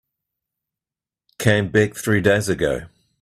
[1.37, 2.87] Came back three days ago.